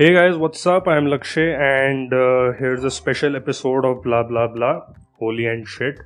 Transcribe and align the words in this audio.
Hey 0.00 0.14
guys, 0.14 0.34
what's 0.34 0.64
up? 0.64 0.86
I'm 0.88 1.08
Lakshay, 1.08 1.48
and 1.62 2.10
uh, 2.10 2.52
here's 2.58 2.84
a 2.84 2.90
special 2.90 3.36
episode 3.36 3.84
of 3.84 4.02
Blah 4.02 4.22
Blah 4.22 4.46
Blah, 4.46 4.80
Holy 5.18 5.44
and 5.44 5.68
Shit. 5.68 5.98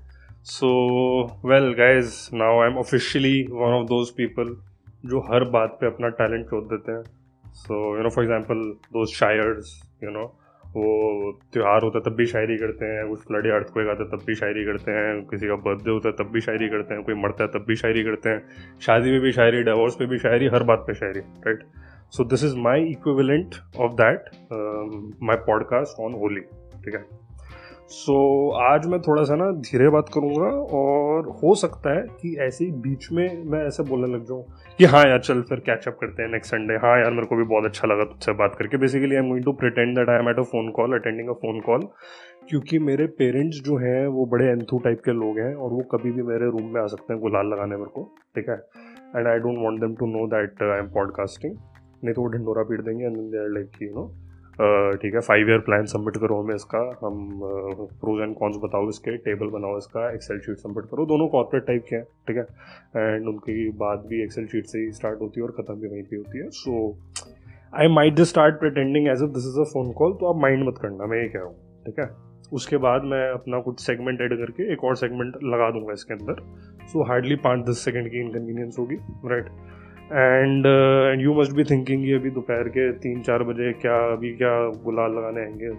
So, 0.43 1.39
well, 1.45 1.73
guys, 1.75 2.33
now 2.33 2.61
I'm 2.63 2.77
officially 2.77 3.47
one 3.49 3.75
of 3.75 3.87
those 3.87 4.11
people 4.11 4.51
जो 5.13 5.21
हर 5.29 5.45
बात 5.51 5.79
पे 5.81 5.87
अपना 5.87 6.09
talent 6.23 6.51
छोड़ 6.51 6.63
देते 6.73 6.93
हैं 6.93 7.03
so 7.61 7.79
you 7.97 8.03
know 8.03 8.11
for 8.17 8.25
example 8.25 8.65
those 8.99 9.15
शायर्स 9.21 9.71
you 10.05 10.11
know 10.11 10.25
वो 10.75 10.91
त्यौहार 11.53 11.83
होता 11.83 11.99
है 11.99 12.05
तब 12.05 12.17
भी 12.17 12.27
शायरी 12.27 12.57
करते 12.65 12.93
हैं 12.95 13.09
कुछ 13.09 13.21
फ्लडी 13.27 13.51
अर्थ 13.61 13.73
को 13.75 13.89
आता 13.91 14.03
है 14.03 14.11
तब 14.11 14.25
भी 14.27 14.35
शायरी 14.35 14.65
करते 14.65 14.99
हैं 14.99 15.15
किसी 15.31 15.49
का 15.49 15.63
बर्थडे 15.71 15.91
होता 15.91 16.09
है 16.09 16.15
तब 16.25 16.33
भी 16.33 16.41
शायरी 16.51 16.69
करते 16.69 16.95
हैं 16.95 17.03
कोई 17.05 17.23
मरता 17.23 17.45
है 17.45 17.51
तब 17.51 17.65
भी 17.69 17.77
शायरी 17.87 18.05
करते 18.11 18.29
हैं 18.29 18.79
शादी 18.89 19.11
में 19.11 19.21
भी 19.21 19.33
शायरी 19.41 19.63
डिवोर्स 19.73 19.97
पे 20.03 20.07
भी 20.15 20.19
शायरी 20.29 20.55
हर 20.55 20.63
बात 20.73 20.85
पे 20.87 20.95
शायरी 21.03 21.21
right 21.47 21.63
so 22.11 22.25
this 22.25 22.45
is 22.45 22.57
my 22.57 22.85
equivalent 22.85 23.55
of 23.81 23.93
that 23.93 24.25
my 25.23 25.37
podcast 25.37 26.01
on 26.01 26.15
Holi 26.15 26.41
ठीक 26.85 26.95
है? 26.95 27.25
सो 27.89 28.51
so, 28.51 28.63
आज 28.63 28.87
मैं 28.87 29.01
थोड़ा 29.01 29.23
सा 29.23 29.35
ना 29.35 29.51
धीरे 29.51 29.89
बात 29.89 30.07
करूँगा 30.15 30.47
और 30.77 31.29
हो 31.29 31.55
सकता 31.55 31.97
है 31.97 32.07
कि 32.21 32.37
ऐसे 32.41 32.65
ही 32.65 32.71
बीच 32.71 33.13
में 33.13 33.45
मैं 33.45 33.67
ऐसे 33.67 33.83
बोलने 33.83 34.15
लग 34.15 34.25
जाऊँ 34.25 34.45
कि 34.79 34.85
हाँ 34.85 35.05
यार 35.05 35.19
चल 35.19 35.43
फिर 35.43 35.59
कैचअप 35.59 35.99
करते 36.01 36.23
हैं 36.23 36.31
नेक्स्ट 36.31 36.55
संडे 36.55 36.75
हाँ 36.75 36.99
यार 37.01 37.11
मेरे 37.11 37.27
को 37.27 37.37
भी 37.37 37.45
बहुत 37.45 37.65
अच्छा 37.65 37.89
लगा 37.89 38.05
तुझसे 38.05 38.33
बात 38.33 38.55
करके। 38.55 38.77
Basically 38.77 39.17
I 39.17 39.23
am 39.23 39.29
going 39.29 39.45
to 39.45 39.53
pretend 39.53 39.99
that 39.99 40.09
I 40.09 40.17
am 40.17 40.29
at 40.29 40.39
a 40.39 40.43
phone 40.43 40.71
call 40.71 40.93
attending 40.93 41.29
a 41.29 41.33
phone 41.33 41.61
call 41.61 41.81
क्योंकि 42.49 42.79
मेरे 42.79 43.07
पेरेंट्स 43.07 43.57
जो 43.57 43.77
हैं 43.77 44.07
वो 44.07 44.27
बड़े 44.27 44.47
एंथू 44.47 44.79
टाइप 44.79 45.03
के 45.05 45.11
लोग 45.11 45.39
हैं 45.39 45.55
और 45.55 45.71
वो 45.71 45.81
कभी 45.81 46.11
भी 46.11 46.23
मेरे 46.23 46.51
रूम 46.51 46.75
में 46.75 46.81
आ 46.81 46.87
सकते 46.87 47.13
हैं 47.13 47.23
गुलाल 47.23 47.47
लगाने 47.47 47.77
मेरे 47.77 47.91
को 47.91 48.15
ठीक 48.35 48.49
है? 48.49 48.57
And 49.17 49.27
I 49.27 49.39
don't 49.39 49.59
want 49.59 49.81
them 49.81 49.95
to 49.95 50.07
know 50.07 50.27
that 50.27 50.63
I 50.63 50.79
am 50.79 50.89
podcasting 50.89 51.57
नहीं 52.05 52.15
तो 52.15 52.23
वो 52.23 52.29
ढंडोरा 52.33 52.63
पीट 52.69 52.81
देंगे 52.85 53.09
लाइक 53.55 53.83
यू 53.83 53.91
नो 53.95 54.13
ठीक 55.03 55.15
है 55.15 55.21
फाइव 55.21 55.49
ईयर 55.51 55.59
प्लान 55.67 55.87
सबमिट 55.91 56.17
करो 56.17 56.41
हमें 56.41 56.55
इसका, 56.55 56.81
हम 57.03 57.31
प्रोज 58.01 58.21
एंड 58.23 58.35
कॉन्स 58.39 58.57
बताओ 58.65 58.89
इसके 58.89 59.17
टेबल 59.25 59.49
बनाओ 59.51 59.79
इसका 59.79 60.11
एक्सेल 60.11 60.39
शीट 60.41 60.57
सबमिट 60.59 60.85
करो, 60.91 61.07
दोनों 61.07 61.27
कॉर्पोरेट 61.29 61.67
टाइप 61.67 61.85
के 61.89 61.97
हैं, 61.97 62.05
ठीक 62.29 62.37
है 62.37 62.45
एंड 63.15 63.27
उनकी 63.29 63.69
बात 63.81 64.05
भी 64.09 64.23
एक्सेल 64.25 64.47
शीट 64.53 64.67
से 64.67 64.79
ही 64.79 64.93
स्टार्ट 65.01 65.21
होती 65.21 65.41
है 65.41 65.47
और 65.47 65.53
ख़त्म 65.59 65.75
भी 65.81 65.89
वहीं 65.89 66.03
पे 66.03 66.17
होती 66.17 66.39
है 66.39 66.49
so 66.61 66.77
I 67.73 67.89
might 67.95 68.15
just 68.17 68.31
start 68.31 68.61
pretending 68.61 69.09
as 69.09 69.23
if 69.23 69.31
this 69.39 69.47
is 69.47 69.61
a 69.61 69.65
phone 69.73 69.93
call 69.99 70.13
तो 70.21 70.33
आप 70.33 70.41
माइंड 70.43 70.67
मत 70.69 70.79
करना, 70.83 71.07
मैं 71.07 71.23
ये 71.23 71.29
कह 71.29 71.39
रहा 71.39 71.49
हूँ, 71.49 71.57
ठीक 71.87 71.99
है 72.01 72.09
उसके 72.53 72.77
बाद 72.79 73.05
मैं 73.11 73.29
अपना 73.33 73.61
कुछ 73.61 73.81
सेगमेंट 73.81 74.21
ऐड 74.21 74.39
करके 74.39 74.73
एक 74.73 74.85
और 74.85 74.97
सेगमेंट 74.97 75.37
लगा 75.45 75.71
दूँगा 75.71 75.93
इसके 75.93 76.15
अंदर 76.15 76.43
सो 76.93 77.05
हार्डली 77.09 77.37
पाँच 77.45 77.69
दस 77.69 77.85
सेकेंड 77.85 78.11
की 78.11 78.21
इनकन्वीनियंस 78.21 78.77
होगी 78.79 78.97
right 79.31 79.45
right? 79.45 79.83
And 80.13 80.67
and 81.13 81.21
you 81.21 81.35
must 81.35 81.53
be 81.53 81.65
thinking 81.65 82.09
ये 82.09 82.15
अभी 82.15 82.31
दोपहर 82.31 82.69
के 82.69 82.93
तीन 82.93 83.21
चार 83.23 83.43
बजे 83.43 83.73
क्या 83.73 83.97
अभी 84.13 84.31
क्या 84.31 84.69
गुलाल 84.85 85.11
लगाने 85.11 85.41
आएँगे? 85.41 85.71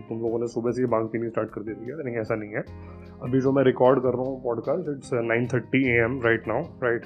तुम 0.00 0.18
लोगों 0.18 0.38
ने 0.38 0.46
सुबह 0.46 0.70
से 0.70 0.82
ही 0.82 0.88
बांग 0.88 1.08
पीनी 1.08 1.28
स्टार्ट 1.28 1.48
कर 1.48 1.60
दी 1.60 1.72
थी 1.72 2.04
नहीं 2.04 2.16
ऐसा 2.16 2.34
नहीं 2.34 2.50
है। 2.50 2.64
अभी 3.22 3.40
जो 3.40 3.52
मैं 3.52 3.64
रिकॉर्ड 3.64 4.02
कर 4.02 4.08
रहा 4.08 4.22
हूँ 4.22 4.42
podcast 4.44 4.96
it's 4.96 5.10
nine 5.14 5.46
thirty 5.46 5.98
A 5.98 6.00
M 6.00 6.20
right 6.24 6.48
now 6.48 6.62
right 6.62 7.02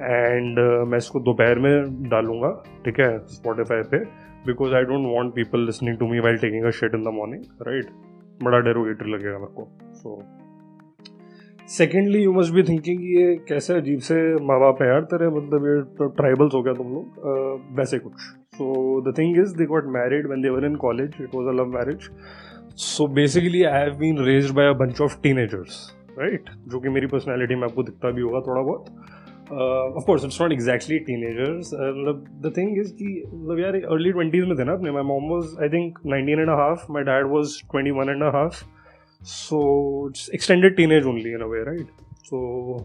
and 0.00 0.58
मैं 0.88 0.98
इसको 0.98 1.20
दोपहर 1.20 1.58
में 1.58 2.02
डालूँगा 2.08 2.64
ठीक 2.84 3.00
है 3.00 3.18
स्पॉटिफाई 3.18 3.82
पे 3.82 3.98
because 4.46 4.74
I 4.74 4.82
don't 4.82 5.06
want 5.06 5.34
people 5.34 5.60
listening 5.60 5.98
to 5.98 6.08
me 6.08 6.18
while 6.18 6.36
taking 6.36 6.64
a 6.64 6.70
shit 6.70 6.94
in 6.94 7.02
the 7.02 7.08
morning 7.08 7.42
right 7.68 7.86
बड़ा 8.42 8.58
डेरोगेटर 8.58 9.06
लगेगा 9.06 9.38
मेरे 9.38 9.54
को 9.54 9.68
so 9.94 10.16
so, 10.16 10.43
secondly 11.68 12.22
you 12.22 12.32
must 12.32 12.52
भी 12.54 12.62
थिंकिंग 12.62 13.04
ये 13.10 13.34
कैसे 13.48 13.74
अजीब 13.74 14.00
से 14.06 14.16
माँ 14.46 14.58
बाप 14.60 14.82
है 14.82 14.88
यार 14.88 15.04
तेरे 15.12 15.28
मतलब 15.36 15.66
ये 15.66 15.80
तो 15.98 16.06
ट्राइबल्स 16.16 16.54
हो 16.54 16.62
गया 16.62 16.74
तुम 16.74 16.92
लोग 16.94 17.76
वैसे 17.78 17.98
कुछ। 17.98 18.12
So 18.56 19.00
the 19.02 19.14
thing 19.18 19.38
is 19.40 19.54
they 19.58 19.66
got 19.66 19.86
married 19.94 20.26
when 20.30 20.42
they were 20.42 20.64
in 20.66 20.74
college 20.84 21.14
it 21.20 21.34
was 21.34 21.48
a 21.48 21.52
love 21.60 21.72
marriage 21.76 22.08
so 22.82 23.06
basically 23.14 23.62
I 23.62 23.80
have 23.80 23.96
been 23.98 24.18
raised 24.26 24.50
by 24.50 24.68
a 24.68 24.72
bunch 24.82 25.00
of 25.00 25.16
teenagers 25.22 25.80
right 26.18 26.50
जो 26.68 26.80
कि 26.80 26.88
मेरी 26.88 27.06
पर्सनैलिटी 27.06 27.54
में 27.54 27.64
आपको 27.68 27.82
दिखता 27.82 28.10
भी 28.10 28.22
होगा 28.22 28.40
थोड़ा 28.48 28.62
बहुत। 28.62 28.84
Of 29.96 30.04
course 30.06 30.24
it's 30.24 30.40
not 30.42 30.52
exactly 30.52 30.98
teenagers 31.08 31.72
मतलब 31.74 32.24
द 32.46 32.52
थिंग 32.56 32.78
इज़ 32.80 32.92
कि 32.92 33.22
मतलब 33.26 33.58
यार 33.60 33.80
अर्ली 33.84 34.12
ट्वेंटीज 34.12 34.44
में 34.48 34.56
थे 34.58 34.64
ना 34.64 34.72
अपने। 34.72 34.90
My 34.90 35.02
mom 35.14 35.28
was 35.30 35.58
I 35.62 35.68
think 35.78 35.98
nineteen 36.06 36.40
and 36.40 36.50
half 36.50 36.86
my 36.92 37.02
dad 37.04 37.26
was 37.32 37.60
twenty 37.70 37.90
one 38.00 38.10
and 38.10 38.22
half 38.34 38.64
so 39.24 39.58
it's 40.08 40.28
extended 40.34 40.76
teenage 40.76 41.06
only 41.12 41.32
in 41.34 41.42
a 41.42 41.48
way 41.48 41.62
right? 41.68 41.88
So 42.30 42.80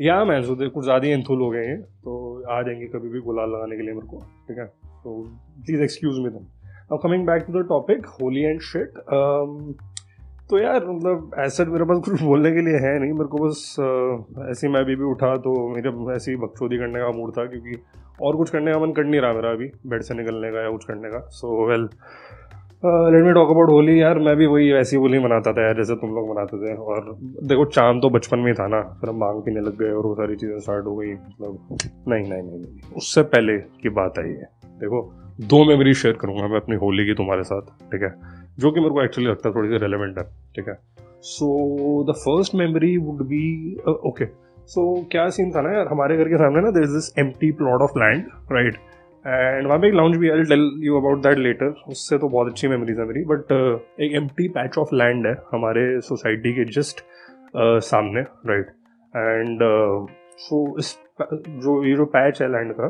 या 0.00 0.24
मैं 0.24 0.42
सो 0.42 0.70
कुछ 0.70 0.84
ज़्यादा 0.84 1.06
ही 1.06 1.12
इंथुल 1.12 1.40
हो 1.40 1.50
गए 1.50 1.66
हैं 1.66 1.82
तो 1.82 2.42
आ 2.50 2.62
जाएँगे 2.62 2.86
कभी 2.86 3.08
भी 3.08 3.20
गुलाल 3.20 3.50
लगाने 3.50 3.76
के 3.76 3.82
लिए 3.82 3.94
मेरे 3.94 4.06
को 4.06 4.18
ठीक 4.18 4.58
है? 4.58 4.64
तो 4.64 5.28
प्लीज़ 5.64 5.82
एक्सक्यूज 5.82 6.18
मी 6.18 6.28
दम 6.28 6.44
अब 6.92 7.00
coming 7.02 7.26
back 7.26 7.42
to 7.42 7.62
the 7.62 7.68
topic 7.68 8.06
Holi 8.06 8.42
and 8.42 8.60
shit 8.60 8.92
तो 10.50 10.58
यार 10.58 10.86
मतलब 10.86 11.30
ऐसा 11.38 11.64
मेरे 11.64 11.84
पास 11.84 12.04
कुछ 12.04 12.22
बोलने 12.22 12.52
के 12.52 12.60
लिए 12.62 12.74
है 12.74 12.98
नहीं 12.98 13.12
मेरे 13.12 13.28
को 13.28 13.38
बस 13.38 13.76
uh, 13.80 14.50
ऐसे 14.50 14.68
मैं 14.68 14.80
अभी 14.80 14.96
भी 14.96 15.04
उठा 15.04 15.36
तो 15.36 15.68
मेरे 15.68 16.16
ऐसी 16.16 16.30
ही 16.30 16.36
बकचोदी 16.36 16.78
करने 16.78 16.98
का 16.98 17.10
मूड 17.10 17.30
था 17.38 17.46
क्योंकि 17.46 17.82
और 18.22 18.36
कुछ 18.36 18.50
करने 18.50 18.72
का 18.72 18.78
मन 18.78 18.92
कर 18.92 19.04
नहीं 19.04 19.20
रहा 19.20 19.32
मेरा 19.32 19.50
अभी 19.50 19.70
बेड 19.86 20.02
से 20.02 20.14
निकलने 20.14 20.52
का 20.52 20.62
या 20.62 20.70
कुछ 20.70 20.84
करने 20.84 21.08
का। 21.08 21.18
So 21.18 21.66
well 21.66 21.82
well, 21.82 21.94
let 22.82 23.24
me 23.24 23.32
talk 23.32 23.50
about 23.50 23.70
Holi 23.70 24.00
यार, 24.00 24.18
मैं 24.18 24.34
भी 24.36 24.46
वही 24.46 24.72
वैसी 24.72 24.96
होली 24.96 25.18
मनाता 25.18 25.52
था 25.52 25.64
यार, 25.64 25.74
जैसे 25.76 25.94
तुम 25.94 26.14
लोग 26.14 26.30
मनाते 26.30 26.56
थे। 26.56 26.74
और 26.76 27.04
देखो, 27.48 27.64
चाँद 27.64 28.00
तो 28.02 28.10
बचपन 28.10 28.38
में 28.38 28.46
ही 28.46 28.52
था 28.52 28.66
ना, 28.66 28.80
फिर 29.00 29.10
हम 29.10 29.16
मांग 29.16 29.40
पीने 29.42 29.60
लग 29.60 29.78
गए 29.78 29.90
और 29.90 30.06
वो 30.06 30.14
सारी 30.14 30.36
चीज़ें 30.36 30.58
स्टार्ट 30.58 30.86
हो 30.86 30.96
गई 30.96 31.12
मतलब 31.12 31.78
नहीं 32.08 32.22
नहीं 32.22 32.42
नहीं 32.42 32.58
नहीं 32.58 32.96
उससे 32.96 33.22
पहले 33.34 33.56
की 33.82 33.88
बात 33.90 34.18
आई 34.18 34.28
है। 34.28 34.48
देखो, 34.80 35.02
दो 35.40 35.64
मेमोरी 35.64 35.94
शेयर 35.94 36.16
करूँगा 36.20 36.48
मैं 36.48 36.60
अपनी 36.60 36.76
होली 36.76 37.06
की 37.06 37.14
तुम्हारे 37.14 37.42
साथ, 37.42 37.62
ठीक 37.92 38.02
है? 38.02 38.14
जो 38.58 38.70
कि 38.70 38.80
मेरे 38.80 38.90
को 38.90 39.02
एक्चुअली 39.02 39.30
लगता 39.30 39.48
है 39.48 39.54
थोड़ी 39.54 39.68
सी 39.68 39.76
रेलिवेंट 39.76 40.18
है, 40.18 40.24
ठीक 40.56 40.68
है? 40.68 40.78
So 41.22 42.04
the 42.04 42.14
first 42.18 42.54
memory 42.54 42.96
would 42.98 43.26
be 43.26 43.76
okay 44.08 44.26
so 44.68 44.94
क्या 45.12 45.28
सीन 45.28 45.50
था 45.50 45.60
ना 45.60 45.72
यार? 45.72 45.86
हमारे 45.88 46.16
घर 46.16 46.28
के 46.28 46.36
सामने 46.36 46.60
ना 46.60 46.70
there 46.70 46.82
is 46.82 46.94
this 46.94 47.12
empty 47.18 47.50
plot 47.52 47.82
of 47.82 47.98
land 47.98 48.24
right 48.52 48.76
and 49.26 49.66
वहाँ 49.66 49.78
पे 49.78 49.88
एक 49.88 49.94
लाउंज 49.94 50.16
भी 50.16 50.30
I 50.30 50.42
tell 50.50 50.70
you 50.84 50.96
about 50.96 51.22
that 51.22 51.38
later 51.38 51.74
उससे 51.88 52.18
तो 52.18 52.28
बहुत 52.28 52.50
अच्छी 52.50 52.68
मेमोरीज 52.68 52.98
है 52.98 53.06
मेरी 53.06 53.24
बट 53.24 53.52
uh, 53.52 54.02
एक 54.02 54.14
एम 54.14 54.28
पैच 54.40 54.78
ऑफ़ 54.78 54.94
लैंड 54.94 55.26
है 55.26 55.34
हमारे 55.52 55.84
सोसाइटी 56.00 56.52
के 56.52 56.64
जस्ट 56.72 57.00
uh, 57.00 57.78
सामने 57.90 58.20
राइट 58.50 58.66
एंड 59.14 59.58
सो 60.40 60.66
इस 60.78 60.96
जो 61.22 61.82
ये 61.84 61.94
जो 61.96 62.04
पैच 62.12 62.42
है 62.42 62.48
लैंड 62.52 62.72
का 62.72 62.86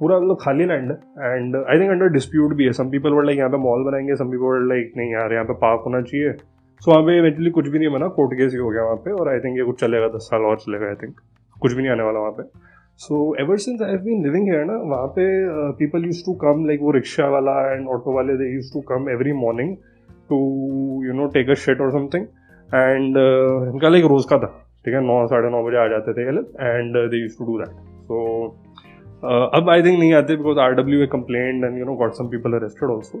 पूरा 0.00 0.18
मतलब 0.18 0.36
खाली 0.40 0.64
लैंड 0.66 0.90
है। 0.90 0.96
And 1.34 1.56
I 1.56 1.78
think 1.80 1.90
under 1.90 2.08
dispute 2.12 2.52
भी 2.56 2.64
है। 2.64 2.72
सम 2.72 2.90
पीपल 2.90 3.12
वर्ड 3.12 3.26
लाइक 3.26 3.38
यहाँ 3.38 3.50
पे 3.50 3.56
मॉल 3.56 3.84
बनाएँगे 3.84 4.14
सम 4.16 4.30
पीपल 4.30 4.44
वर्ड 4.44 4.68
लाइक 4.68 4.92
नहीं 4.96 5.12
यार 5.12 5.32
यहाँ 5.32 5.44
पे 5.44 5.54
पार्क 5.60 5.82
होना 5.86 6.00
चाहिए। 6.02 6.32
सो 6.32 6.90
वहाँ 6.90 7.02
पे 7.06 7.16
इवेंचुअली 7.18 7.50
कुछ 7.50 7.68
भी 7.68 7.78
नहीं 7.78 7.90
बना। 7.90 8.08
कोर्ट 8.16 8.32
केस 8.38 8.52
ही 8.52 8.58
हो 8.58 8.70
गया 8.70 8.82
वहाँ 8.84 8.96
पे। 9.04 9.12
और 9.12 9.28
आई 9.32 9.40
थिंक 9.40 9.58
ये 9.58 9.64
कुछ 9.64 9.80
चलेगा 9.80 10.08
दस 10.16 10.28
साल 10.30 10.46
और 10.46 10.56
चलेगा 10.58 10.88
आई 10.88 10.94
थिंक 11.02 11.20
कुछ 11.56 11.72
भी 11.72 11.82
नहीं 11.82 11.92
आने 11.92 12.02
वाला 12.02 12.20
वहाँ 12.20 12.32
पे। 12.32 12.42
So 13.00 13.16
ever 13.40 13.56
since 13.58 13.80
I 13.82 13.90
have 13.90 14.00
been 14.00 14.22
living 14.24 14.48
here 14.48 14.64
ना 14.64 14.76
वहाँ 14.90 15.06
पे 15.14 15.24
people 15.78 16.04
used 16.06 16.24
to 16.26 16.32
come 16.42 16.64
like 16.66 16.80
वो 16.82 16.90
रिक्शा 16.92 17.28
वाला 17.30 17.54
एंड 17.72 17.88
ऑटो 17.94 18.14
वाले 18.16 18.36
they 18.38 18.52
used 18.54 18.72
to 18.72 18.80
come 18.90 19.08
every 19.10 19.32
morning 19.38 19.74
to 20.30 20.38
you 21.06 21.12
know 21.12 21.26
take 21.34 21.50
a 21.50 21.54
shit 21.62 21.80
और 21.80 21.90
समथिंग 21.92 22.26
एंड 22.68 23.16
इनका 23.72 23.88
लाइक 23.88 24.04
रोज 24.12 24.24
का 24.30 24.38
था, 24.38 24.50
ठीक 24.84 24.94
है, 24.94 25.00
नौ, 25.06 25.26
साढ़े 25.28 25.50
नौ 25.50 25.62
बजे 25.64 25.78
आ 25.78 25.86
जाते 25.88 26.12
थे 26.12 26.22
and 26.22 26.96
they 27.10 27.22
used 27.22 27.38
to 27.38 27.44
do 27.46 27.58
that 27.58 27.72
so 28.02 28.20
अब 29.56 29.70
आई 29.70 29.82
थिंक 29.82 29.98
नहीं 29.98 30.12
आते 30.14 30.36
because 30.36 30.58
R 30.58 30.74
W 30.74 31.02
A 31.02 31.06
complain 31.12 31.64
and 31.64 31.78
you 31.78 31.84
know 31.84 31.94
got 31.96 32.12
some 32.14 32.28
people 32.28 32.58
arrested 32.58 32.90
also 32.90 33.18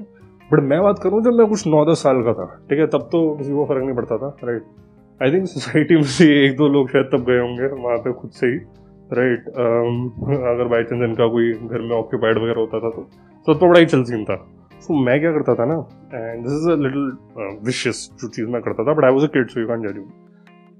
but 0.50 0.60
मैं 0.60 0.80
बात 0.82 0.98
करूँ, 0.98 1.22
जब 1.24 1.32
मैं 1.32 1.46
कुछ 1.48 1.66
नौ, 1.66 1.84
दस 1.86 2.02
साल 2.02 2.22
का 2.22 2.32
था, 2.34 2.46
ठीक 2.70 2.78
है, 2.78 2.86
तब 2.86 3.08
तो 3.12 3.18
किसी 3.36 3.52
को 3.52 3.64
फ़र्क 3.66 3.84
नहीं 3.84 3.96
पड़ता 3.96 4.16
था 4.18 4.36
राइट 4.44 4.62
आई 5.20 5.32
थिंक 5.32 5.46
सोसाइटी 5.48 5.96
में 5.96 6.02
से 6.14 6.24
एक 6.44 6.56
दो 6.56 6.68
लोग 6.68 6.88
शायद 6.90 7.10
तब 7.12 7.24
गए 7.28 7.38
होंगे, 7.38 7.66
वहाँ 7.82 7.98
पे 7.98 8.12
खुद 8.12 8.30
से 8.30 8.46
ही। 8.46 8.58
राइट 9.12 9.48
um, 9.62 9.96
अगर 10.52 10.68
बाई 10.68 10.84
चांस 10.84 11.02
इनका 11.08 11.26
कोई 11.28 11.52
घर 11.52 11.80
में 11.80 11.94
ऑक्यूपाइड 11.96 12.38
वगैरह 12.38 12.60
होता 12.60 12.80
था 12.80 12.90
तो 12.90 13.02
तो, 13.46 13.54
तो 13.54 13.66
बड़ा 13.66 13.80
ही 13.80 13.86
चल 13.86 14.02
सीन 14.04 14.24
था। 14.24 14.36
सो 14.80 14.94
मैं 15.04 15.18
क्या 15.20 15.32
करता 15.32 15.54
था 15.54 15.64
ना 15.66 15.74
and 16.14 16.42
this 16.42 16.52
is 16.52 16.70
a 16.70 16.76
little 16.82 17.10
vicious 17.66 17.98
जो 18.22 18.28
चीज़ 18.28 18.46
मैं 18.50 18.62
करता 18.62 18.84
था 18.84 18.94
but 18.94 19.04
I 19.04 19.12
was 19.12 19.24
a 19.24 19.28
kid 19.34 19.48
so 19.48 19.60
you 19.60 19.66
can 19.66 19.82
जज 19.82 19.98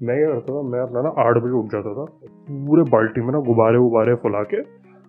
मैं 0.03 0.17
क्या 0.17 0.29
करता 0.29 0.53
था 0.53 0.61
मैं 0.69 0.79
अपना 0.79 1.01
ना 1.01 1.09
आठ 1.23 1.37
बजे 1.43 1.53
उठ 1.59 1.71
जाता 1.71 1.93
था 1.93 2.05
पूरे 2.67 2.83
बाल्टी 2.91 3.21
में 3.21 3.31
ना 3.33 3.39
गुब्बारे 3.49 3.77
उबारे 3.79 4.15
फुला 4.23 4.41
के 4.53 4.61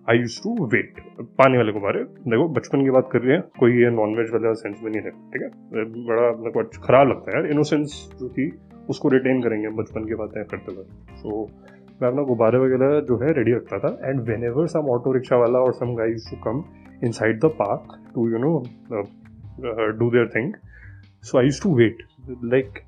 आई 0.07 0.17
यूज़ 0.17 0.37
टू 0.43 0.65
वेट 0.73 0.99
पानी 1.39 1.57
वाले 1.57 1.71
गुब्बारे। 1.71 2.03
देखो 2.31 2.47
बचपन 2.55 2.83
की 2.83 2.89
बात 2.89 3.09
कर 3.11 3.21
रही 3.21 3.31
है 3.31 3.39
कोई 3.59 3.81
ये 3.81 3.89
नॉन 3.91 4.15
वेज 4.17 4.31
वाला 4.33 4.53
सेंस 4.53 4.75
में 4.83 4.91
नहीं 4.91 5.01
है 5.01 5.11
ठीक 5.33 5.41
है? 5.41 5.49
बड़ा 6.09 6.29
मतलब 6.41 6.69
खराब 6.85 7.07
लगता 7.09 7.31
है 7.31 7.41
यार 7.41 7.51
इनोसेंस 7.51 7.97
जो 8.19 8.29
थी 8.29 8.51
उसको 8.89 9.09
रिटेन 9.09 9.41
करेंगे 9.41 9.69
बचपन 9.77 10.05
की 10.05 10.15
बातें 10.15 10.43
करते 10.43 10.75
हुए। 10.75 10.83
सो 11.17 11.47
मैं 12.01 12.09
अपना 12.09 12.23
गुब्बारे 12.23 12.57
वगैरह 12.59 12.99
जो 12.99 13.17
है 13.17 13.31
रेडी 13.33 13.51
रखता 13.51 13.77
था। 13.79 13.89
And 14.03 14.19
whenever 14.43 14.67
some 14.67 14.89
auto 14.93 15.11
rickshaw 15.13 15.37
वाला 15.37 15.59
और 15.59 15.73
some 15.73 15.93
guys 15.95 16.29
to 16.31 16.37
come 16.43 16.63
inside 17.11 17.39
the 17.39 17.51
park 17.59 17.93
to 18.15 18.29
you 18.29 18.37
know 18.37 18.51
do 19.99 20.09
their 20.11 20.27
thing 20.35 20.53
so 21.23 21.37
I 21.37 21.45
used 21.45 21.61
to 21.63 21.75
wait 21.75 22.03
like 22.53 22.79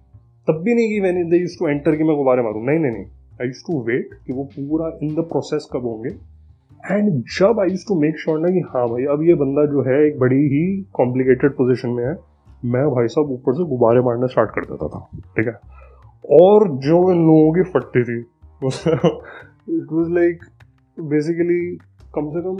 तब 0.47 0.61
भी 0.63 0.75
नहीं 0.75 0.89
कि 0.89 0.99
when 0.99 1.29
they 1.29 1.37
used 1.37 1.57
to 1.59 1.67
enter 1.67 1.95
कि 1.95 2.03
मैं 2.03 2.15
गुब्बारे 2.15 2.41
मारूँ। 2.41 2.65
नहीं 2.65 2.79
नहीं 2.79 2.91
नहीं। 2.91 3.05
आई 3.41 3.47
यूज़ 3.47 3.63
टू 3.67 3.81
वेट 3.83 4.13
कि 4.27 4.33
वो 4.33 4.43
पूरा 4.55 4.91
इन 5.03 5.15
द 5.15 5.25
प्रोसेस 5.29 5.67
कब 5.73 5.85
होंगे। 5.85 6.09
एंड 6.91 7.11
जब 7.37 7.59
I 7.59 7.69
used 7.69 7.87
to 7.87 7.99
make 8.01 8.19
sure 8.19 8.39
ना 8.39 8.49
कि 8.49 8.59
हाँ 8.69 8.87
भाई, 8.89 9.05
अब 9.13 9.23
ये 9.23 9.33
बंदा 9.35 9.65
जो 9.71 9.81
है 9.83 10.05
एक 10.07 10.19
बड़ी 10.19 10.43
ही 10.53 10.65
कॉम्प्लिकेटेड 10.93 11.51
पोजिशन 11.51 11.89
में 11.89 12.05
है, 12.05 12.15
मैं 12.65 12.87
भाई 12.91 13.07
साहब 13.07 13.31
ऊपर 13.31 13.53
से 13.53 13.63
गुब्बारे 13.69 14.01
मारना 14.01 14.27
स्टार्ट 14.27 14.49
कर 14.49 14.65
देता 14.65 14.87
था। 14.87 14.99
ठीक 15.37 15.47
है? 15.47 15.53
और 16.41 16.67
जो 16.85 16.97
इन 17.11 17.25
लोगों 17.27 17.51
की 17.53 17.63
फटती 17.71 18.03
थी 18.03 18.23
इट 18.63 19.91
वॉज़ 19.91 20.09
लाइक 20.11 20.43
बेसिकली 20.97 21.59
कम 22.15 22.29
से 22.31 22.41
कम 22.41 22.55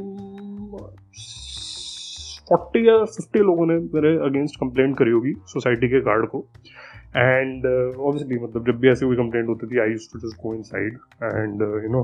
फोर्टी 2.50 2.88
या 2.88 3.04
फिफ्टी 3.06 3.40
लोगों 3.40 3.66
ने 3.66 3.76
मेरे 3.94 4.12
अगेंस्ट 4.26 4.56
कंप्लेंट 4.60 4.98
करी 4.98 5.12
होगी 5.12 5.34
सोसाइटी 5.48 5.88
के 5.90 6.00
गार्ड 6.02 6.28
को। 6.30 6.40
एंड 7.18 7.66
ऑब्वियसली 7.66 8.38
uh, 8.38 8.44
मतलब 8.44 8.66
जब 8.66 8.80
भी 8.80 8.90
ऐसी 8.90 9.06
कोई 9.06 9.16
कंप्लेंट 9.16 9.48
होती 9.48 9.68
थी 9.68 9.80
I 9.80 9.90
used 9.90 10.08
to 10.14 10.20
just 10.20 10.42
go 10.44 10.54
inside 10.64 10.98
and 11.24 11.62
you 11.84 11.92
know 11.92 12.04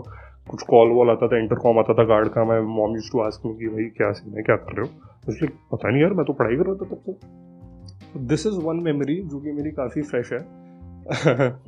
कुछ 0.50 0.62
कॉल 0.70 0.90
वॉल 0.92 1.10
आता 1.10 1.28
था 1.28 1.38
इंटरकॉम 1.40 1.80
आता 1.80 1.94
था 1.94 2.04
गार्ड 2.06 2.28
का। 2.30 2.44
मैं 2.46 2.60
mom 2.78 2.96
used 2.96 3.12
to 3.12 3.20
ask 3.20 3.46
me 3.46 3.54
कि 3.60 3.68
भाई 3.68 3.86
क्या 3.98 4.12
सीन 4.12 4.38
है? 4.38 4.44
क्या 4.44 4.56
कर 4.56 4.74
रहे 4.78 4.88
हो? 4.88 4.90
इसलिए 5.30 5.50
पता 5.72 5.90
नहीं 5.90 6.02
यार 6.02 6.14
मैं 6.14 6.26
तो 6.26 6.34
पढ़ाई 6.34 6.56
कर 6.56 6.66
रहा 6.66 6.76
था 6.76 6.86
तब 6.86 7.02
तक 7.10 7.16
दिस 8.32 8.46
इज़ 8.48 8.58
वन 8.66 8.80
मेमोरी 8.86 9.16
जो 9.26 9.40
कि 9.40 9.52
मेरी 9.52 9.72
काफ़ी 9.72 10.02
फ्रेश 10.02 10.34
है। 10.34 10.40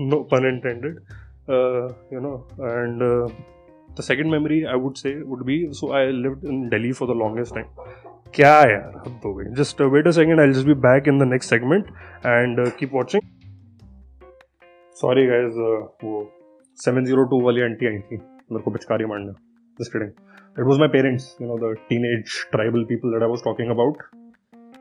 No 0.01 0.17
pun 0.33 0.47
intended 0.47 0.99
you 1.49 2.19
know 2.19 2.35
and 2.61 3.01
the 3.97 4.01
second 4.01 4.31
memory 4.31 4.63
I 4.63 4.79
would 4.79 4.95
say 4.95 5.13
would 5.21 5.43
be 5.45 5.57
so 5.73 5.91
I 5.97 6.11
lived 6.11 6.45
in 6.45 6.67
Delhi 6.69 6.91
for 6.91 7.07
the 7.07 7.17
longest 7.17 7.55
time 7.55 7.67
क्या 8.35 8.53
यार 8.61 9.01
हद 9.07 9.19
हो 9.25 9.33
गई। 9.33 9.45
Just 9.57 9.81
wait 9.81 10.07
a 10.07 10.11
second 10.11 10.39
I 10.39 10.51
just 10.51 10.67
be 10.67 10.73
back 10.85 11.07
in 11.07 11.19
the 11.19 11.27
next 11.31 11.49
segment 11.49 11.85
and 12.25 12.67
keep 12.79 12.95
watching 12.95 13.21
sorry 14.97 15.25
guys 15.27 15.53
वो 16.03 16.21
702 16.77 17.41
वाली 17.43 17.61
aunty 17.61 17.87
आई 17.87 17.97
थी। 17.99 18.15
मेरे 18.15 18.63
को 18.63 18.71
पिचकारी 18.71 19.05
मारना। 19.05 19.31
Just 19.79 19.93
kidding 19.93 20.11
it 20.59 20.65
was 20.67 20.79
my 20.79 20.87
parents 20.87 21.37
you 21.41 21.47
know 21.47 21.57
the 21.57 21.75
teenage 21.89 22.35
tribal 22.51 22.83
people 22.83 23.11
that 23.11 23.23
I 23.23 23.29
was 23.29 23.43
talking 23.43 23.69
about 23.71 24.03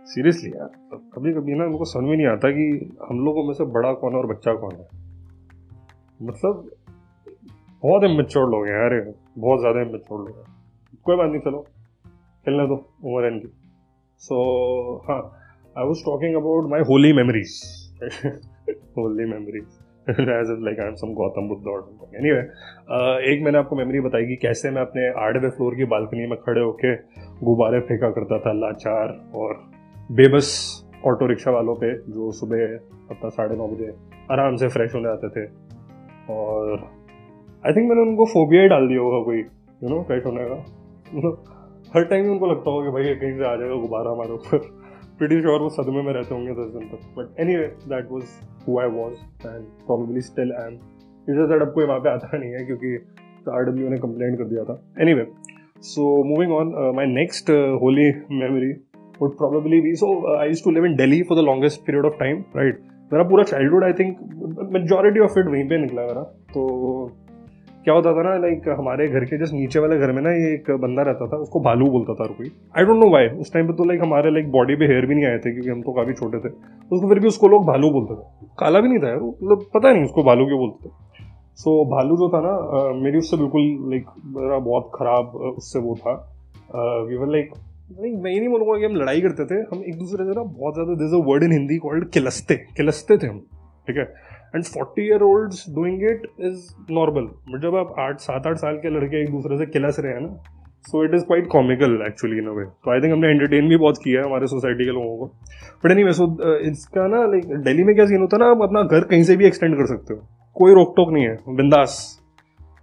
seriously 0.07 0.51
यार 0.51 0.71
कभी 1.15 1.33
कभी 1.33 1.55
ना 1.55 1.65
मेरे 1.65 1.79
को 1.79 1.85
समझ 1.85 2.05
में 2.05 2.17
नहीं 2.17 2.27
आता 2.27 2.51
कि 2.51 2.67
हम 3.09 3.25
लोगों 3.25 3.45
में 3.45 3.55
से 3.55 3.65
बड़ा 3.73 3.93
कौन 3.93 4.13
है 4.13 4.19
और 4.19 4.27
बच्चा 4.27 4.55
कौन 4.55 4.75
है। 4.75 5.04
मतलब 6.21 6.71
बहुत 7.83 8.05
इमेच्योर 8.05 8.49
लोग 8.51 8.67
हैं 8.67 8.75
यार 8.75 8.95
बहुत 9.39 9.61
ज़्यादा 9.61 9.81
इमेच्योर 9.81 10.21
लोग 10.21 10.37
हैं। 10.37 10.47
कोई 11.05 11.17
बात 11.17 11.31
नहीं, 11.31 11.41
चलो, 11.41 11.61
खेलने 12.45 12.67
दो 12.67 12.75
उमर 13.05 13.31
की 13.39 13.53
सो 14.23 14.37
हाँ 15.09 15.21
I 15.79 15.87
was 15.87 16.05
talking 16.05 16.35
about 16.37 16.71
my 16.71 16.81
Holi 16.89 17.13
memories 17.13 17.53
Holi 18.99 19.25
memories 19.31 19.67
like 20.09 20.81
I 20.81 20.87
am 20.87 20.95
some 20.95 21.13
Gautam 21.15 21.49
Buddha 21.49 21.67
और 21.67 22.09
एनीवे 22.17 22.41
एक 23.33 23.43
मैंने 23.45 23.59
आपको 23.59 23.77
मेमोरी 23.77 24.01
बताई 24.01 24.27
कि 24.27 24.37
कैसे 24.37 24.71
मैं 24.71 24.83
अपने 24.83 25.09
आठवें 25.21 25.51
फ्लोर 25.51 25.75
की 25.75 25.85
बालकनी 25.93 26.27
में 26.27 26.39
खड़े 26.41 26.61
होकर 26.61 26.95
गुब्बारे 27.43 27.81
फेंका 27.81 28.11
करता 28.11 28.39
था, 28.39 28.53
लाचार 28.55 29.09
और 29.35 29.55
बेबस 30.13 30.49
ऑटो 31.07 31.27
रिक्शा 31.27 31.51
वालों 31.51 31.75
पे, 31.75 31.93
जो 32.11 32.31
सुबह 32.33 32.65
अपना 33.11 33.29
साढ़े 33.31 33.57
नौ 33.57 33.69
बजे 33.69 33.93
आराम 34.33 34.57
से 34.57 34.69
फ्रेश 34.69 34.95
होने 34.95 35.09
आते 35.09 35.29
थे। 35.29 35.47
और 36.31 36.91
आई 37.67 37.73
थिंक 37.73 37.89
मैंने 37.89 38.03
उनको 38.03 38.25
फोबिया 38.27 38.63
ही 38.63 38.69
डाल 38.69 38.89
दिया 38.89 39.01
होगा 39.01 39.25
कोई 39.25 39.39
यू 39.39 39.89
नो 39.89 40.03
फ्रेश 40.03 40.27
होने 40.27 40.45
का। 40.45 40.57
हर 41.97 42.05
टाइम 42.05 42.31
उनको 42.31 42.47
लगता 42.47 42.71
होगा 42.71 42.85
कि 42.85 42.93
भाई 42.93 43.15
कहीं 43.15 43.39
से 43.39 43.45
आ 43.45 43.57
जाएगा 43.57 43.75
गुब्बारा 43.75 44.11
हमारे 44.11 44.33
ऊपर। 44.33 44.59
प्रीटी 45.19 45.41
श्योर 45.41 45.61
वो 45.61 45.69
सदमे 45.69 46.03
में 46.03 46.13
रहते 46.13 46.35
होंगे 46.35 46.53
दस 46.53 46.71
दिन 46.71 46.89
तक। 46.89 47.19
But 47.19 47.41
anyway 47.57 47.67
that 47.67 48.11
was 48.11 48.25
who 48.69 48.81
I 48.81 48.87
was 48.87 49.15
and 49.47 49.65
probably 49.65 50.21
still 50.21 50.53
am 50.53 50.75
इस 51.31 51.61
अब 51.63 51.73
कोई 51.75 51.85
वहाँ 51.85 52.01
पे 52.01 52.09
आता 52.09 52.39
नहीं 52.39 52.51
है 52.51 52.65
क्योंकि 52.65 52.97
आर 53.51 53.63
डब्ल्यू 53.63 53.89
ने 53.89 53.99
कंप्लेंट 53.99 54.39
कर 54.39 54.45
दिया 54.45 54.65
था। 54.65 54.83
Anyway 55.15 55.27
so 55.81 56.25
moving 56.25 56.53
on 56.53 56.93
my 56.97 57.07
next 57.07 57.51
Holi 57.51 58.11
memory 58.31 58.73
would 59.23 59.37
probably 59.37 59.81
be 59.81 59.95
so 59.95 60.37
I 60.39 60.49
used 60.49 60.65
to 60.65 60.71
live 60.71 60.87
in 60.87 60.97
Delhi 60.97 61.23
for 61.23 61.39
the 61.39 61.41
longest 61.41 61.81
period 61.81 62.05
of 62.05 62.15
time 62.15 62.45
right 62.57 62.79
मेरा 63.11 63.25
पूरा 63.25 63.45
childhood 63.45 63.85
I 63.85 63.93
think 63.93 64.19
majority 64.73 65.21
of 65.21 65.39
it 65.39 65.47
वहीं 65.47 65.69
पे 65.69 65.79
निकला 65.79 66.03
मेरा। 66.03 66.23
तो 66.55 66.63
क्या 67.85 67.95
होता 67.95 68.13
था 68.13 68.23
ना 68.23 68.37
लाइक 68.39 68.69
हमारे 68.79 69.07
घर 69.09 69.25
के 69.25 69.39
जस्ट 69.39 69.55
नीचे 69.55 69.79
वाले 69.79 69.97
घर 69.99 70.13
में 70.13 70.21
ना 70.23 70.31
ये 70.33 70.53
एक 70.53 70.71
बंदा 70.83 71.03
रहता 71.03 71.27
था 71.29 71.37
उसको 71.39 71.61
भालू 71.61 71.91
बोलता 71.91 72.15
था 72.15 72.27
कोई। 72.29 72.51
आई 72.79 72.85
डोंट 72.85 72.99
नो 72.99 73.11
वाई 73.11 73.29
उस 73.41 73.53
टाइम 73.53 73.67
पे 73.67 73.73
तो 73.73 73.85
लाइक 73.85 74.03
हमारे 74.03 74.31
लाइक 74.31 74.51
बॉडी 74.53 74.77
पे 74.77 74.87
हेयर 74.87 75.07
भी 75.07 75.15
नहीं 75.15 75.27
आए 75.27 75.39
थे 75.39 75.53
क्योंकि 75.53 75.71
हम 75.71 75.83
तो 75.83 75.93
काफ़ी 75.93 76.13
छोटे 76.13 76.39
थे। 76.39 76.53
उसको 76.93 77.09
फिर 77.09 77.19
भी 77.19 77.29
उसको 77.29 77.49
लोग 77.49 77.67
भालू 77.67 77.91
बोलते 77.91 78.15
थे। 78.15 78.47
काला 78.59 78.81
भी 78.81 78.89
नहीं 78.89 78.99
था 78.99 79.09
यार 79.09 79.21
मतलब 79.21 79.67
पता 79.75 79.93
नहीं 79.93 80.05
उसको 80.05 80.23
भालू 80.23 80.47
क्यों 80.47 80.59
बोलते 80.59 80.89
थे। 80.89 80.93
सो 81.57 81.71
so, 81.71 81.91
भालू 81.91 82.17
जो 82.17 82.29
था 82.29 82.41
ना 82.41 82.55
मेरी 83.03 83.19
उससे 83.19 83.37
बिल्कुल 83.37 83.91
लाइक 83.91 84.07
मेरा 84.37 84.59
बहुत 84.61 84.91
खराब 84.95 85.37
उससे 85.57 85.79
वो 85.79 85.95
था। 85.97 86.15
वी 87.09 87.17
वर 87.17 87.33
लाइक 87.33 87.53
नहीं, 87.85 88.13
मैं 88.15 88.31
नहीं 88.33 88.49
बोलूँगा 88.49 88.79
कि 88.79 88.85
हम 88.85 88.95
लड़ाई 88.97 89.21
करते 89.21 89.45
थे। 89.47 89.55
हम 89.67 89.83
एक 89.85 89.99
दूसरे 89.99 90.25
से 90.25 90.31
ना 90.31 90.43
बहुत 90.43 90.75
ज़्यादा 90.75 90.95
this 91.03 91.13
a 91.15 91.23
word 91.27 91.43
in 91.45 91.53
Hindi 91.53 91.77
called 91.79 92.09
किलस्ते। 92.11 92.55
किलस्ते 92.77 93.17
थे 93.19 93.27
हम, 93.27 93.39
ठीक 93.87 93.97
है? 93.97 94.05
And 94.55 94.65
forty 94.67 95.07
year 95.07 95.23
old 95.23 95.55
doing 95.75 96.03
it 96.11 96.27
is 96.41 96.67
normal 96.91 97.25
but 97.49 97.63
जब 97.63 97.77
आप 97.77 97.95
आठ 98.01 98.21
सात 98.21 98.47
आठ 98.47 98.57
साल 98.59 98.77
के 98.77 98.91
लड़के 98.97 99.23
एक 99.23 99.31
दूसरे 99.31 99.59
से 99.59 99.67
किलस 99.69 99.99
रहे 100.01 100.13
हैं 100.13 100.21
ना 100.21 100.29
so 100.85 101.05
it 101.05 101.15
is 101.15 101.25
quite 101.25 101.47
comical 101.49 101.99
actually 102.07 102.39
in 102.39 102.47
a 102.47 102.53
way 102.53 102.65
तो 102.65 102.91
आई 102.93 103.01
थिंक 103.01 103.13
हमने 103.13 103.29
एंटरटेन 103.29 103.69
भी 103.69 103.77
बहुत 103.77 103.99
किया 104.05 104.21
है 104.21 104.27
हमारे 104.27 104.47
सोसाइटी 104.47 104.85
के 104.85 104.91
लोगों 104.91 105.17
को। 105.19 105.27
बट 105.85 105.91
एनी 105.91 106.05
वे 106.05 106.13
सो 106.13 106.27
इसका 106.69 107.07
ना 107.09 107.25
लाइक 107.27 107.55
दिल्ली 107.65 107.85
में 107.85 107.95
क्या 107.95 108.07
सीन 108.07 108.21
होता 108.21 108.37
है 108.37 108.43
ना, 108.43 108.51
आप 108.51 108.63
अपना 108.63 108.83
घर 108.83 109.05
कहीं 109.05 109.23
से 109.23 109.37
भी 109.37 109.47
एक्सटेंड 109.47 109.77
कर 109.77 109.87
सकते 109.87 110.15
हो। 110.15 110.21
कोई 110.57 110.75
रोक 110.75 110.93
टोक 110.97 111.13
नहीं 111.13 111.25
है। 111.25 111.57
बिंदास। 111.57 111.99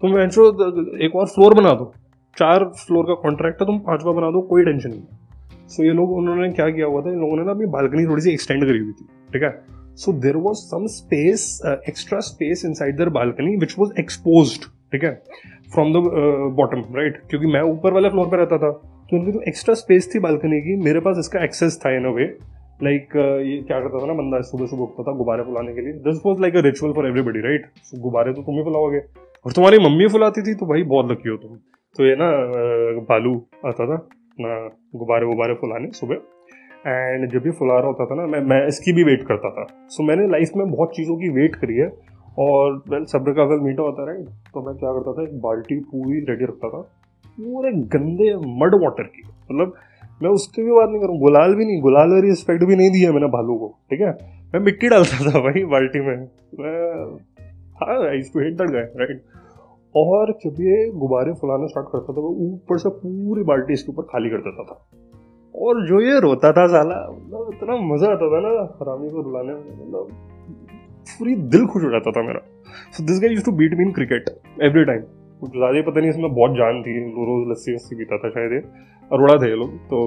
तुम 0.02 0.14
वैंशो 0.14 0.48
एक 1.06 1.16
और 1.16 1.28
फ्लोर 1.28 1.54
बना 1.54 1.74
दो। 1.74 1.92
चार 2.38 2.64
फ्लोर 2.78 3.06
का 3.06 3.14
कॉन्ट्रैक्ट 3.22 3.62
है 3.62 3.66
तुम 3.68 3.80
पांचवा 3.88 4.12
बना 4.12 4.30
दो 4.32 4.42
कोई 4.48 4.64
टेंशन 4.66 4.90
नहीं। 4.90 5.68
सो 5.68 5.84
ये 5.84 5.92
लोग 5.94 6.12
उन्होंने 6.12 6.50
क्या 6.52 6.70
किया 6.70 6.86
हुआ 6.86 7.02
था? 7.02 7.12
इन 7.12 7.20
लोगों 7.20 7.38
ने 7.38 7.44
ना 7.44 7.52
अपनी 7.52 7.66
बालकनी 7.74 8.06
थोड़ी 8.06 8.22
सी 8.22 8.32
एक्सटेंड 8.32 8.66
करी 8.66 8.80
हुई 8.80 8.92
थी 8.92 9.06
ठीक 9.34 9.44
है? 9.44 9.52
So 9.96 10.14
there 10.22 10.38
was 10.38 10.60
some 10.70 10.86
space 10.94 11.46
uh, 11.70 11.78
extra 11.92 12.22
space 12.28 12.64
inside 12.70 13.02
their 13.02 13.14
balcony 13.18 13.58
which 13.64 13.76
was 13.82 13.92
exposed 14.04 14.70
ठीक 14.94 15.04
है? 15.04 15.14
फ्रॉम 15.74 15.94
द 15.94 16.04
बॉटम 16.56 16.84
राइट 16.96 17.22
क्योंकि 17.30 17.48
मैं 17.48 17.62
ऊपर 17.72 17.94
वाले 17.94 18.10
फ्लोर 18.10 18.28
पर 18.30 18.38
रहता 18.38 18.58
था 18.58 18.72
तो 18.72 19.18
उनकी 19.18 19.32
जो 19.32 19.42
एक्स्ट्रा 19.48 19.74
स्पेस 19.76 20.10
थी 20.14 20.20
बालकनी 20.20 20.60
की 20.62 20.76
मेरे 20.84 21.00
पास 21.06 21.18
इसका 21.20 21.44
एक्सेस 21.44 21.80
था 21.86 21.96
इन 21.96 22.06
अ 22.06 22.14
वे 22.16 22.26
लाइक 22.84 23.16
ये 23.48 23.58
क्या 23.68 23.80
करता 23.80 24.02
था 24.02 24.08
ना 24.08 24.14
बंदा 24.14 24.42
सुबह 24.50 24.66
सुबह 24.68 24.84
उठता 24.84 25.04
था 25.04 25.16
गुब्बारे 25.18 25.44
फुलाने 25.44 25.74
के 25.74 25.82
लिए। 25.82 25.94
This 26.08 26.22
was 26.26 26.42
like 26.42 26.56
a 26.56 26.62
ritual 26.68 26.94
for 26.94 27.08
everybody 27.08 27.42
right 27.42 27.66
गुब्बारे 28.00 28.34
तो 28.34 28.42
तुम 28.42 28.56
ही 28.56 28.64
फुलाओगे। 28.64 29.00
और 29.46 29.52
तुम्हारी 29.52 29.80
मम्मी 29.80 30.08
फुलाती 30.14 30.42
थी 30.42 30.56
तो 30.56 30.66
भाई 30.66 30.84
बहुत 30.96 31.12
लकी 31.12 31.30
हो 31.30 31.38
तुम। 31.38 31.58
तो 31.96 32.06
ये 32.06 32.16
ना 32.16 32.28
बालू 33.08 33.34
आता 33.66 33.86
था 33.86 33.96
ना 34.40 34.52
गुब्बारे 34.96 35.26
गुब्बारे 35.26 35.54
फुलाने 35.54 35.90
सुबह। 35.94 36.16
एंड 36.88 37.30
जब 37.32 37.40
भी 37.40 37.52
फुला 37.52 37.78
रहा 37.78 37.88
होता 37.88 38.06
था 38.06 38.16
ना 38.16 38.26
मैं 38.28 38.40
मैं 38.50 38.60
इसकी 38.68 38.94
भी 38.94 39.04
वेट 39.04 39.24
करता 39.28 39.50
था। 39.50 39.66
सो 39.66 40.04
so, 40.04 40.08
मैंने 40.08 40.28
लाइफ 40.28 40.52
में 40.58 40.72
बहुत 40.72 40.96
चीज़ों 40.96 41.16
की 41.18 41.30
वेट 41.32 41.56
करी 41.56 41.78
है। 41.78 41.90
और 42.40 42.76
वेल 42.90 43.06
सब्र 43.06 43.32
का 43.34 43.46
फल 43.46 43.60
मीठा 43.64 43.84
होता 43.84 44.10
है 44.10 44.24
तो 44.24 44.62
मैं 44.66 44.76
क्या 44.76 44.92
करता 44.94 45.14
था 45.14 45.24
एक 45.24 45.34
बाल्टी 45.42 45.80
पूरी 45.88 46.20
रेडी 46.30 46.46
रखता 46.46 46.70
था। 46.70 46.82
पूरे 47.38 47.72
गंदे 47.96 48.30
मड 48.62 48.76
वाटर 48.84 49.04
की। 49.06 49.24
मतलब 49.28 49.74
मैं 50.24 50.30
उसकी 50.32 50.64
भी 50.64 50.72
बात 50.72 50.90
नहीं 50.90 51.02
करूँ 51.02 51.18
गुलाल 51.20 51.56
भी 51.56 51.66
नहीं 51.66 51.82
गुलाल 51.82 52.10
वाली 52.10 52.28
रिस्पेक्ट 52.28 52.64
भी 52.64 52.76
नहीं 52.76 52.90
दिया 52.92 53.12
मैंने 53.12 53.28
भालू 53.36 53.58
को 53.58 53.68
ठीक 53.92 54.02
है? 54.02 54.12
मैं 54.54 54.60
मिट्टी 54.62 54.90
डालता 54.90 55.18
था 55.26 55.40
भाई 55.42 55.64
बाल्टी 55.72 56.00
में। 56.00 56.16
मैं 56.60 56.78
हाँ 57.82 58.00
हेट 58.10 58.54
दैट 58.54 58.70
गाय 58.70 58.88
राइट 58.98 59.22
और 59.96 60.32
जब 60.42 60.60
ये 60.62 60.76
गुब्बारे 60.96 61.34
फुलाना 61.40 61.68
स्टार्ट 61.68 61.88
करता 61.92 62.14
था, 62.14 62.22
वो 62.22 62.30
ऊपर 62.44 62.78
से 62.80 62.90
पूरी 62.98 63.44
बाल्टी 63.46 63.74
इसके 63.74 63.92
ऊपर 63.92 64.04
खाली 64.12 64.30
कर 64.30 64.42
देता 64.42 64.64
था। 64.64 64.76
और 65.56 65.86
जो 65.88 66.00
ये 66.02 66.20
रोता 66.20 66.52
था 66.54 66.66
साला 66.68 67.00
मतलब 67.12 67.50
इतना 67.54 67.76
मज़ा 67.88 68.12
आता 68.12 68.28
था 68.32 68.40
ना 68.42 68.52
हरामी 68.76 69.10
को 69.10 69.22
रुलाने 69.22 69.54
में 69.54 69.64
मतलब 69.72 70.08
पूरी 71.12 71.36
दिल 71.54 71.66
खुश 71.68 71.84
हो 71.84 71.90
जाता 71.92 72.12
था 72.12 72.22
मेरा। 72.28 72.40
So 72.92 73.04
this 73.06 73.20
guy 73.22 73.34
used 73.34 73.46
to 73.46 73.52
beat 73.54 73.74
me 73.78 73.84
in 73.84 73.92
cricket 73.94 74.30
every 74.64 74.86
time 74.86 75.02
कुछ 75.42 75.52
ज़्यादा 75.52 75.82
पता 75.82 76.00
नहीं, 76.00 76.10
इसमें 76.10 76.34
बहुत 76.34 76.52
जान 76.58 76.82
थी 76.84 76.98
रोज 77.26 77.50
लस्सी 77.52 77.74
वस्सी 77.74 77.96
पीता 77.96 78.18
था 78.18 78.30
शायद 78.30 78.52
ये। 78.54 78.60
अरोड़ा 79.12 79.36
थे 79.38 79.50
ये 79.50 79.56
लोग 79.56 79.78
तो 79.92 80.02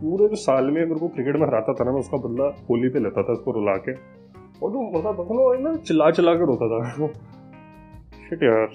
पूरे 0.00 0.28
जो 0.28 0.36
साल 0.38 0.64
में 0.64 0.72
मेरे 0.74 1.00
को 1.00 1.08
क्रिकेट 1.08 1.36
में 1.36 1.46
हराता 1.46 1.72
था 1.74 1.84
ना, 1.84 1.92
मैं 1.92 2.00
उसका 2.00 2.16
बदला 2.18 2.44
होली 2.70 2.88
पे 2.88 2.98
लेता 3.00 3.22
था 3.22 3.32
उसको 3.32 3.52
रुला 3.52 3.76
के। 3.78 3.92
और 3.92 4.70
जो 4.72 4.90
मज़ा 4.92 5.12
था 5.14 5.58
ना 5.60 5.74
चिल्ला 5.78 6.10
चिल्ला 6.10 6.34
कर 6.34 6.46
रोता 6.46 6.66
था। 6.72 7.08
शिट 8.28 8.42
यार 8.42 8.66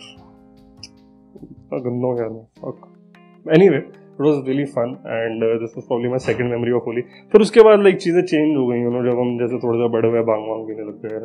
गंदा 1.80 2.08
हो 2.08 2.14
गया 2.14 3.54
anyway 3.70 3.78
it 3.78 4.22
was 4.22 4.46
really 4.48 4.66
fun 4.72 4.96
and 5.08 5.44
this 5.62 5.76
was 5.76 5.86
probably 5.88 6.10
my 6.10 6.20
second 6.20 6.52
memory 6.52 6.72
of 6.72 6.84
Holi 6.86 7.02
फिर 7.32 7.42
उसके 7.42 7.64
बाद 7.68 7.84
लाइक 7.84 7.98
चीज़ें 7.98 8.22
चेंज 8.24 8.56
हो 8.58 8.66
गई 8.68 8.80
यू 8.82 8.92
नो 8.92 9.04
जब 9.10 9.20
हम 9.20 9.38
जैसे 9.40 9.60
थोड़ा 9.64 9.78
सा 9.80 9.88
बड़े 9.98 10.10
हुए 10.10 10.22
बांग 10.32 10.48
वांग 10.50 10.66
पीने 10.68 10.84
लग 10.88 11.06
गए, 11.06 11.18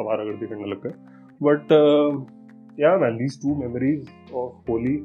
आवारा 0.00 0.24
गर्दी 0.24 0.46
करने 0.46 0.70
लग 0.70 0.86
गए। 0.86 0.94
But 1.40 1.72
yeah 2.80 2.96
man 2.98 3.16
these 3.16 3.40
two 3.42 3.54
memories 3.56 4.08
of 4.34 4.70
Holi 4.70 4.96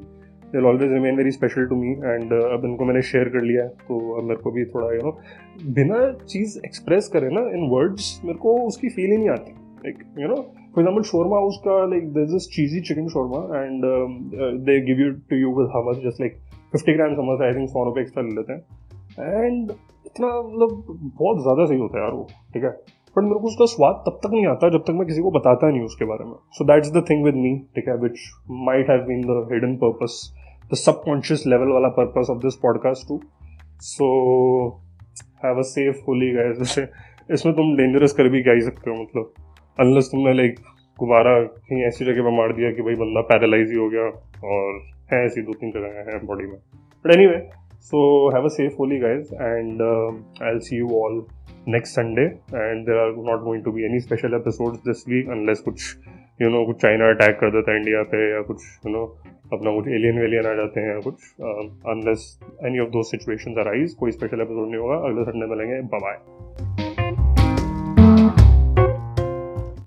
will 0.52 0.66
always 0.66 0.92
remain 0.92 1.16
very 1.16 1.30
special 1.30 1.66
to 1.66 1.76
me 1.76 1.90
and 1.90 2.32
अब 2.32 2.64
इनको 2.64 2.84
मैंने 2.84 3.02
शेयर 3.10 3.28
कर 3.28 3.42
लिया 3.42 3.64
है 3.64 3.68
तो 3.88 3.98
अब 4.18 4.24
मेरे 4.28 4.40
को 4.42 4.50
भी 4.52 4.64
थोड़ा 4.74 4.92
यू 4.94 5.02
नो 5.02 5.18
बिना 5.74 5.98
चीज़ 6.24 6.58
एक्सप्रेस 6.66 7.08
करे 7.12 7.28
ना 7.34 7.48
इन 7.58 7.68
वर्ड्स 7.70 8.20
मेरे 8.24 8.38
को 8.38 8.56
उसकी 8.66 8.88
फील 8.88 9.10
ही 9.10 9.16
नहीं 9.16 9.30
आती। 9.30 9.52
Like 9.84 10.02
you 10.18 10.28
know 10.28 10.40
for 10.74 10.82
example 10.82 11.04
shawarma 11.06 11.38
house 11.42 11.56
ka 11.64 11.76
like 11.92 12.06
there's 12.16 12.32
this 12.34 12.46
cheesy 12.56 12.80
chicken 12.88 13.08
shawarma 13.14 13.40
and 13.60 13.84
um, 13.84 14.12
uh, 14.42 14.50
they 14.66 14.76
give 14.88 15.00
you 15.04 15.08
to 15.30 15.38
you 15.42 15.50
with 15.50 15.72
much 15.86 16.00
just 16.04 16.20
like 16.24 16.36
50 16.76 16.94
grams 16.98 17.16
समझ 17.20 17.40
आई 17.46 17.54
थिंक 17.54 17.68
सौ 17.68 17.84
रुपये 17.84 18.02
एक्स्ट्रा 18.02 18.22
ले 18.22 18.34
लेते 18.36 18.52
हैं। 18.52 19.44
एंड 19.44 19.70
इतना 20.06 20.28
मतलब 20.42 20.84
बहुत 21.18 21.42
ज़्यादा 21.42 21.64
सही 21.66 21.78
होता 21.78 21.98
है 21.98 22.04
यार 22.04 22.12
वो 22.12 22.28
ठीक 22.54 22.64
है? 22.64 22.70
बट 23.16 23.22
मेरे 23.22 23.40
को 23.40 23.46
उसका 23.46 23.64
स्वाद 23.64 24.04
तब 24.06 24.20
तक 24.24 24.30
नहीं 24.30 24.46
आता 24.46 24.68
जब 24.68 24.84
तक 24.86 24.90
मैं 24.90 25.06
किसी 25.06 25.22
को 25.22 25.30
बताता 25.30 25.70
नहीं 25.70 25.80
उसके 25.80 26.04
बारे 26.04 26.24
में। 26.24 26.34
So 26.52 26.64
that's 26.64 26.92
the 26.92 27.04
thing 27.10 27.24
with 27.24 27.34
me 27.34 27.56
ठीक 27.76 27.88
है? 27.88 27.96
Which 27.96 28.18
might 28.50 28.90
have 28.90 29.00
been 29.00 29.20
the 29.20 29.48
hidden 29.52 29.76
purpose 29.76 30.36
the 30.72 30.76
subconscious 30.76 31.46
level 31.46 31.72
वाला 31.72 31.88
purpose 31.88 32.30
of 32.30 32.38
this 32.38 32.54
podcast 32.54 33.08
to 33.08 33.20
so 33.80 34.06
have 35.44 35.58
a 35.58 35.62
safe 35.62 35.96
Holi 36.08 36.32
guys 36.32 36.78
इसमें 37.30 37.54
तुम 37.54 37.76
डेंजरस 37.76 38.12
कर 38.12 38.28
भी 38.28 38.42
ही 38.48 38.60
सकते 38.60 38.90
हो 38.90 38.96
मतलब? 39.02 39.32
अनलेस 39.78 40.08
तुमने 40.12 40.32
लाइक 40.34 40.58
गुब्बारा 40.98 41.40
कहीं 41.40 41.82
ऐसी 41.82 42.04
जगह 42.04 42.22
पर 42.22 42.30
मार 42.30 42.52
दिया 42.52 42.70
कि 42.72 42.82
भाई 42.82 42.94
बंदा 42.94 43.20
पैरालाइज 43.20 43.70
ही 43.70 43.76
हो 43.76 43.88
गया 43.90 44.06
और 44.48 44.80
है 45.12 45.24
ऐसी 45.24 45.42
दो 45.42 45.52
तीन 45.52 45.70
जगह 45.70 46.10
हैं 46.10 46.26
बॉडी 46.26 46.44
में। 46.44 46.56
But 47.04 47.14
anyway 47.26 47.38
so 47.80 48.02
have 48.34 48.44
a 48.44 48.48
safe 48.48 48.74
Holi 48.78 48.98
guys 48.98 49.34
and 49.34 49.82
I 50.42 50.58
see 50.58 50.76
you 50.76 50.88
all 51.00 51.22
next 51.68 51.94
Sunday 51.94 52.24
and 52.56 52.84
there 52.86 52.96
are 52.96 53.14
not 53.30 53.40
going 53.40 53.64
to 53.64 53.72
be 53.72 53.84
any 53.84 54.00
special 54.00 54.34
episode 54.34 54.74
this 54.88 55.04
week 55.08 55.30
unless 55.30 55.60
कुछ 55.60 55.96
यू 56.42 56.50
नो 56.50 56.64
कुछ 56.66 56.82
China 56.82 57.08
attack 57.08 57.38
कर 57.40 57.50
देता 57.50 57.72
है 57.72 57.78
India 57.78 58.02
पे 58.02 58.30
या 58.34 58.42
कुछ 58.42 58.62
you 58.86 58.92
no 58.92 59.04
अपना 59.52 59.74
कुछ 59.74 59.88
एलियन 59.88 60.20
वेलियन 60.20 60.46
आ 60.46 60.54
जाते 60.54 60.80
हैं 60.80 61.00
कुछ 61.00 61.14
unless 61.94 62.28
any 62.66 62.78
of 62.78 62.88
those 62.88 63.02
situation 63.02 63.60
arise 63.60 63.94
कोई 63.94 64.10
स्पेशल 64.10 64.40
एपिसोड 64.40 64.66
नहीं 64.66 64.80
होगा। 64.80 64.96
अगले 65.08 65.24
संडे 65.24 65.46
मिलेंगे। 65.46 65.80
बाय 65.96 66.18